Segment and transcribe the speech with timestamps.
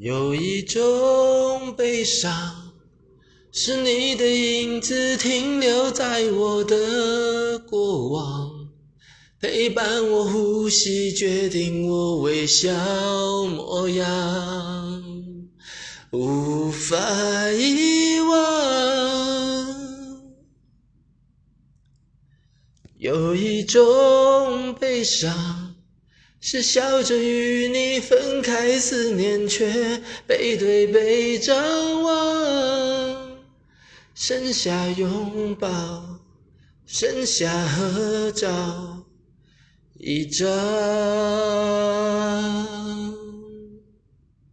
[0.00, 2.32] 有一种悲伤，
[3.50, 8.68] 是你的影子停留在我的过往，
[9.40, 12.70] 陪伴我呼吸，决定我微笑
[13.46, 15.02] 模样，
[16.12, 18.38] 无法遗忘。
[22.98, 25.67] 有一种悲伤。
[26.40, 33.38] 是笑着与你分开，思念却背对背张望，
[34.14, 36.20] 剩下拥抱，
[36.86, 39.04] 剩下合照
[39.98, 40.48] 一张。